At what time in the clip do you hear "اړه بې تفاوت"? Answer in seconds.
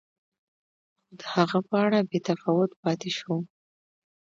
1.85-2.71